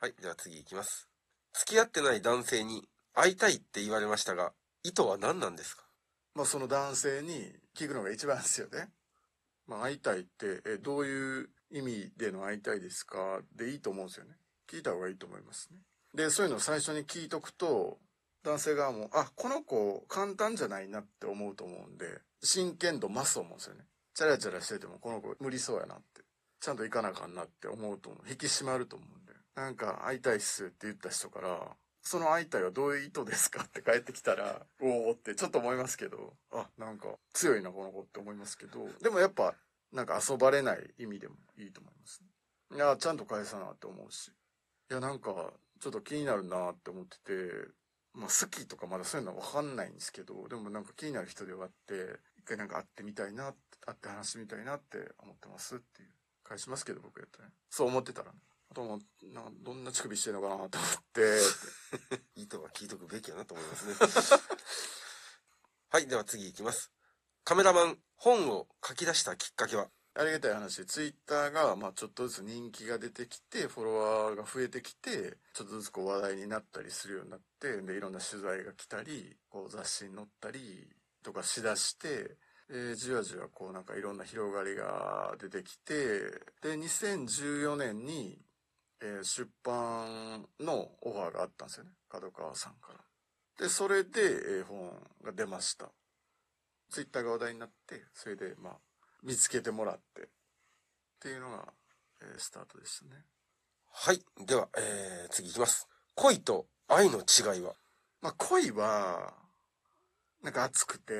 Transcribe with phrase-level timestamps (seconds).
[0.00, 1.08] はい、では次行きます。
[1.52, 4.52] 付き合ってない男性に会いたいって言われましたが、
[4.84, 5.82] 意図は何なんですか？
[6.36, 8.90] まあその男性に聞くのが一番ですよね。
[9.66, 13.40] まあ会いたいって、え、どういう意味での会いたいですか？
[13.56, 14.36] でいいと思うんですよね。
[14.70, 15.80] 聞いた方がいいと思いますね。
[16.14, 17.98] で、そういうのを最初に聞いとくと、
[18.44, 22.06] 男性側も、あ、この子簡単じゃないなって思うと思うんで、
[22.40, 23.80] 真剣度増すと思うんですよね。
[24.14, 26.22] チャラチャラしててもこの子無理そうやなって。
[26.60, 28.30] ちゃんと行かなあかんなって思うと思う。
[28.30, 29.08] 引き締まると思う。
[29.58, 33.64] なんか会いたいっすって言った人から、その会いたいはどういう意図ですか？
[33.64, 39.54] って帰ってきたら、おおってちょっと思いますけど、あ、なんか強いなこの子って思いますけど、でもやっぱ
[39.92, 42.22] なんか遊ばれない意味でもいいと思います
[42.70, 42.76] ね。
[42.76, 44.28] いや、ちゃんと返さなって思うし。
[44.28, 44.32] い
[44.94, 47.68] や、なんかちょっと気になるなって思ってて、
[48.14, 53.52] まあ好きとかまだそういうのはわかんないんですけど、でもなんか気になる人ではあって、一回なんか会ってみたいな、
[53.84, 56.08] 会って話してみたいなって思ってますっていう。
[56.44, 57.54] 返しますけど僕やったらね。
[57.68, 58.38] そう思ってたらね。
[58.70, 61.40] あともう、なんかどんな乳首してんのかなと思って、
[62.36, 63.94] 意図は聞いとくべきやなと思いますね。
[65.90, 66.92] はい、では次行きます。
[67.44, 69.90] カメラマン、本を書き出したきっかけは？
[70.14, 80.90] ありがたい話で、ツイッターが、まあちょっとずつ人気が出てきて、フォロワーが増えてきて、ちょっとずつこう話題になったりするようになって、で、いろんな取材が来たり、こう雑誌に載ったり
[81.22, 82.36] とかしだして、
[82.68, 85.94] で、じわじわこうなんかいろんな広がりが出てきて、
[86.62, 88.38] で、2014年に、
[89.00, 91.90] えー出版のオファーがあったんですよね。
[92.08, 93.00] 角川さんから。
[93.58, 94.90] で、それで、えー本
[95.24, 95.90] が出ました。
[96.90, 98.78] ツイッターが話題になって、それで、まあ、
[99.22, 100.26] 見つけてもらって、っ
[101.20, 101.72] ていうのが、
[102.22, 103.24] えースタートでしたね。
[103.92, 105.88] はい、では、えー、次行きます。
[106.14, 107.74] 恋と愛の違いは？
[108.20, 109.34] まあ、恋は、
[110.42, 111.14] なんか熱くて、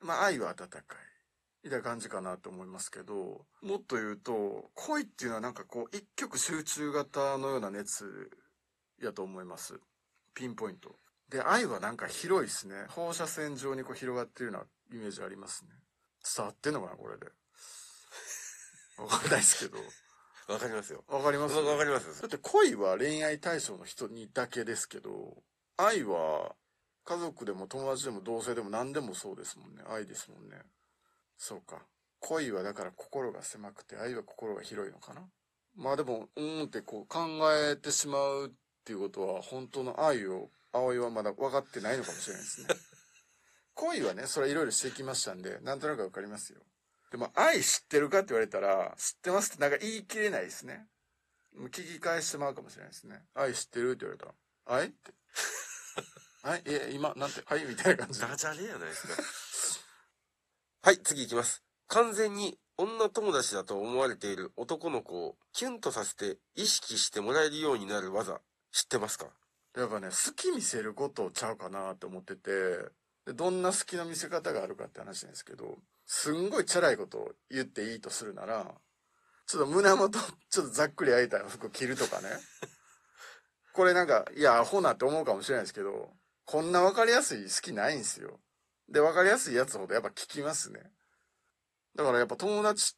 [0.00, 0.82] まあ、愛は温かい。
[1.64, 8.30] みたいな感じかなと思いますけど、もっと言うと、恋っていうのはなんかこう、一極集中型のような熱
[9.02, 9.80] やと思います。
[10.34, 10.96] ピンポイント。
[11.30, 12.86] で、愛はなんか広いですね。
[12.88, 14.62] 放射線状にこう広がってるよう
[14.94, 15.70] なイメージありますね。
[16.36, 17.26] 伝わってんのかな、これで。
[18.98, 19.78] わかんないですけど。
[20.52, 21.04] わかりますよ。
[21.08, 25.42] わかりますわわかりますよだって恋は恋愛対象の人にだけですけど、
[25.76, 26.54] 愛は
[27.04, 29.82] 家族でも友達でも同性でも何でもそうですもんね。
[29.86, 30.62] 愛ですもんね。
[31.38, 31.86] そうか。
[32.20, 35.22] 恋はだから心が狭くて愛は心が広いのかな？
[35.76, 37.20] まあでも、うーんってこう考
[37.54, 38.50] えてしまうっ
[38.84, 42.68] ていうことは本当の愛を葵はまだ分かってないのかもしれないですね。
[43.74, 46.60] 恋はね、それはいろいろしてきましたんで、なんとなくわかりますよ。
[47.12, 50.88] でも愛知ってるかって言われたら、知ってますってなんか言い切れないですね。
[51.54, 53.24] もう聞き返してまうかもしれないですね。
[53.34, 54.34] 愛知ってるって言われたら、
[54.66, 55.14] 愛って。
[56.42, 58.26] はい、え、今、なんて、はい、みたいな感じで。
[58.26, 59.22] ダジャレやないですか。
[60.88, 61.62] はい、次行きます。
[61.88, 68.40] 完全に女友達だと思われている男の子をキュンとさせて意識してもらえるようになる技、
[68.72, 69.26] 知ってますか？
[69.76, 72.50] やっぱね、好き見せることちゃうかなって思ってて、
[73.26, 78.64] でどんな好きな見せ方があるかって話なんですけど、すんごいチャラいことを言っていいとするなら、
[79.46, 82.28] ちょっと胸元、ちょっとざっくり開いた服着るとかね。
[83.74, 86.08] これなんか、いや、アホなって思うかもしれないですけど、
[86.46, 88.40] こんなわかりやすい好きないんですよ。
[88.88, 90.80] で、わかりやすいやつほどやっぱ聞きますね。
[91.94, 92.94] だからやっぱ友達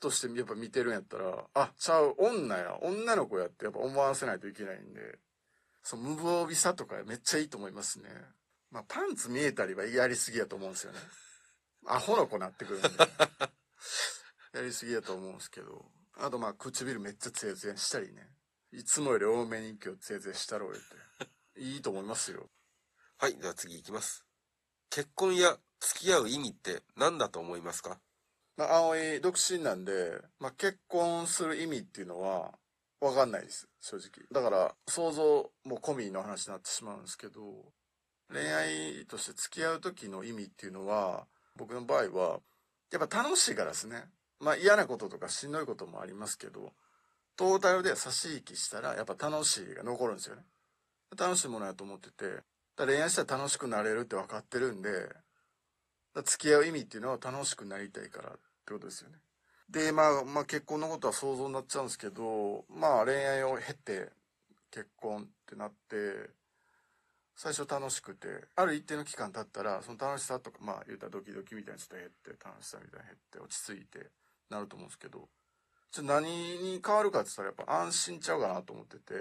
[0.00, 5.18] としてやっぱ見てるんやったら、あ、ちゃう、女や、女の子やってやっぱ思わせないといけないんで、
[5.82, 8.08] そう、無防備さとかめっちゃいいと思いますね。
[8.70, 10.98] まあ、パンツ見えたりはやりすぎやと思うんですよね。
[11.86, 12.88] アホの子なってくるんで。
[14.54, 15.84] やりすぎやと思うんですけど。
[16.16, 18.28] あとまあ、唇めっちゃツヤツヤしたりね。
[18.72, 20.78] いつもより多めに今日ツヤツヤしたろうよっ
[21.54, 21.60] て。
[21.60, 22.48] いいと思いますよ。
[23.18, 24.24] はい、では次行きます。
[24.90, 27.98] 結婚や付き合う意味って何だと思いますか？
[28.56, 32.52] まあ、葵、独身なんで、まあ、結婚する意味っていうのは、
[33.00, 33.68] わかんないです。
[33.80, 34.26] 正直。
[34.30, 37.40] だから、想像も込みの話になってしまうんですけど、
[38.32, 42.40] 恋愛として付き合う時の意味っていうのは、僕の場合は、
[42.92, 44.04] やっぱ楽しいからですね。
[44.38, 46.72] まあ、嫌なこととかしんどいこともありますけど、
[47.36, 50.42] トータルで差し引きしたら、やっぱ楽しいが残るんですよね。
[51.18, 52.42] 楽しいものやと思ってて、
[52.76, 55.08] だ恋愛したら楽しくなれるって分かってるんで、
[56.24, 58.32] 付き合う意味っていうのは楽しくなりたいからっ
[58.66, 59.16] てことですよね。
[59.68, 64.10] で、まあ、まあ結婚のことは想像になっちゃうんですけど、まあ恋愛を経て
[64.70, 66.30] 結婚ってなって、
[67.36, 74.10] 最初楽しくて、ある一定の期間経ったら、その楽しさとか、まあ言うたらドキドキみたいなちょっと減って、楽しさみたいな減って、落ち着いて
[74.50, 75.28] なると思うんですけど、
[75.90, 79.14] ちょ何に変わるかって言ったらやっぱ安心ちゃうかなと思ってて、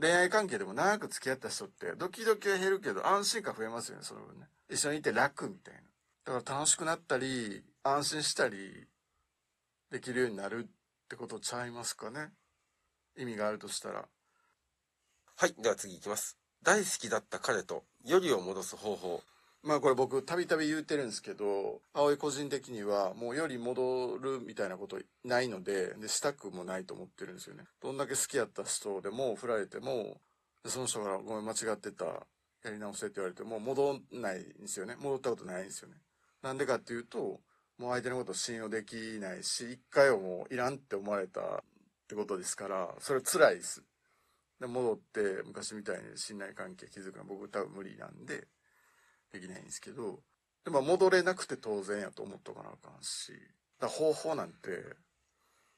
[0.00, 4.46] 恋愛関係でも長く付き合った人って、ドキドキは減るけど安心感増えますよね、その分ね。
[4.70, 5.80] 一緒にいて楽みたいな。
[6.24, 8.86] だから楽しくなったり、安心したり、
[9.90, 12.30] できるようになるってことちゃいますかね。
[13.18, 14.08] 意味があるとしたら。
[15.36, 15.54] はい。
[15.58, 16.38] では次いきます。
[16.62, 19.22] 大好きだった彼と、よりを戻す方法。
[19.62, 27.64] まあこれ僕たびたび言ってるんですけど葵個人的にはもうより戻るみたいなことないのででしたくもないと思ってるんですよね。
[27.82, 30.18] どんだけ好きやった人でも振られても
[30.64, 34.96] その人から「ごめん間違ってたやり直せ」って言われても戻んないんですよね。
[34.98, 35.96] 戻ったことないんですよね。
[36.42, 37.40] なんでかっていうと
[37.76, 41.62] もう相手のこと信用できないし一回はもういらんって思われたっ
[42.08, 43.82] てことですからそれ辛いです。
[44.58, 48.46] で戻って昔みたいに信頼関係築くのは僕多分無理なんで
[49.32, 50.20] できないんですけど
[50.64, 53.32] でも戻れなくて当然やと思っとかなあかんし
[53.80, 54.82] だ方法なんて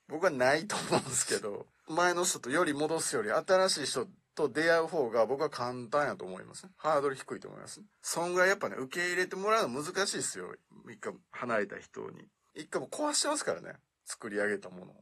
[0.08, 6.64] 僕はないと思うんですけど前の人とより戻すより新しい人と出会う方が僕は簡単やと思います。
[6.64, 7.80] ねハードル低いと思います。
[7.80, 10.54] ねそんぐらいやっぱね受け入れてもらうの難しいですよ。
[10.90, 12.26] 一回離れた人に。
[12.54, 13.74] 一回も壊してますからね。
[14.04, 14.94] 作り上げたものを。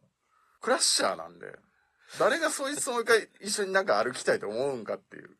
[0.60, 1.46] クラッシャーなんで。
[2.18, 5.30] 誰がそいつともう一回一緒になんか歩きたいと思うんかっていう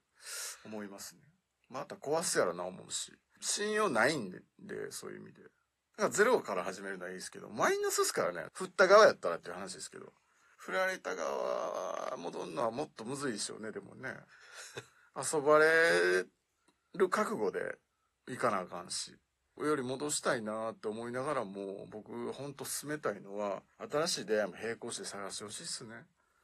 [0.65, 1.21] 思いますね。
[1.70, 3.12] また壊すやろな思うし。
[3.40, 4.40] 信用ないんで
[4.90, 5.43] そういう意味で。
[5.43, 8.44] だからゼロから始めるのはいいですけどマイナスですからね。
[8.52, 10.12] 振った側やったらっていう話ですけど。
[10.56, 14.11] 振られた側戻るのはもっとむずいでしょうねでもね。
[15.17, 15.67] 遊ばれ
[16.94, 17.78] る覚悟で
[18.28, 19.17] いかなあかんし
[19.58, 25.94] より戻したいなって思いながらも僕ほんと進めたいのは新しい出会いも並行して探してほしいっすね。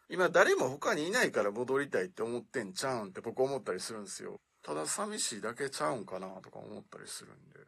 [0.08, 4.40] 今誰も他にいないから戻りたいって思ってんちゃうんって僕思ったりするんですよ。
[4.66, 7.60] ただ寂しいだけちゃうんかなとか思ったりするんで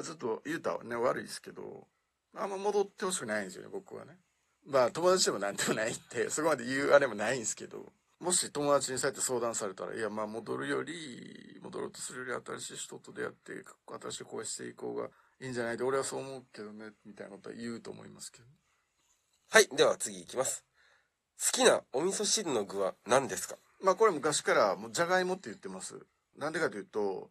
[0.00, 1.88] でちょっと言うたらね悪いですけど
[2.36, 4.12] あんま戻ってほしくないんですよね僕はね
[4.64, 13.64] まあ友達でもなんでもないって そこまで言うあれもないんですけどもし友達にそうやって相談されたらいやまあ戻るより戻ろうとするより新しい人と出会って
[14.00, 15.10] 新しい声していこうが
[15.40, 18.44] いいんじゃないで俺はそう思うけどねみたいなことは言うと思いますけど
[19.52, 19.68] はい。
[19.74, 20.64] では次行きます。
[21.40, 23.56] 好きなお味噌汁の具は何ですか？
[23.82, 25.98] まあこれ昔からもうじゃがいもって言ってます。
[26.38, 27.30] なんでかというと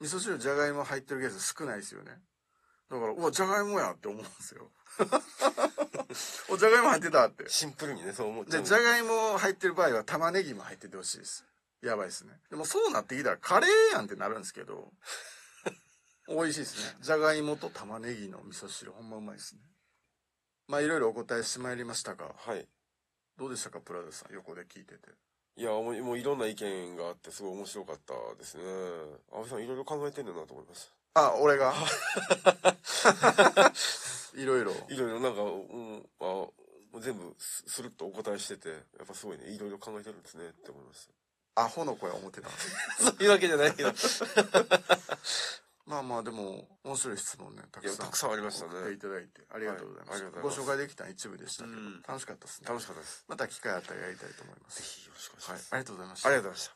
[0.00, 2.12] 味噌汁じゃがいも入ってるケース少ないですよね。
[2.90, 4.70] だからうわじゃがいもやって思うんですよ。
[6.50, 7.48] おじゃがいも入ってたって。
[7.48, 8.62] シンプルにね、そう思っちゃう。
[8.62, 11.44] でじゃがいも入ってる場合は玉ねぎも入っててほしいです。
[11.82, 12.38] やばいですね。
[12.50, 14.92] でもそうなってきたらカレーやんってなるんですけど
[16.28, 16.96] 美味しいですね。
[17.00, 19.60] じゃがいもと玉ねぎの味噌汁ほんまうまいですね。
[20.68, 22.68] まあいろいろお答えしてまいりましたがはい。
[23.36, 24.32] どうでしたかプラダさん。
[24.32, 25.10] 横で聞いてて
[25.58, 28.62] いや、もうもういろんな意見があって、すごい面白かったですね。
[29.32, 31.72] 安倍さん、いろいろ考えてんだなと思いましあ俺が？
[34.36, 34.92] いろいろた。
[34.92, 36.52] いろいろなんか、うん、あ、も
[36.92, 38.74] う全部すスルッとお答えしてて、や
[39.04, 41.08] っぱすごいね、いろいろ考えてるんですねって思いまし
[41.54, 42.58] アホの声は思ってたた。
[43.02, 43.92] そういうわけじゃないけど。
[46.00, 48.06] いまあまあでも面白い質問ねたくや、さん。
[48.06, 48.98] たくさんありました送っていね。
[48.98, 49.42] ただいて。
[49.50, 52.02] ありがとうございます,、はいご紹介できた一部でしたけど、うん。
[52.06, 52.68] 楽しかったですね。
[52.68, 53.24] 楽しかったです。
[53.28, 54.78] また機会あったらやりたいと思います。
[54.80, 55.58] ぜひよろしくお願いしはい。
[55.58, 55.68] ます。
[55.72, 56.28] ありがとうございました。
[56.28, 56.75] ありがとうございまし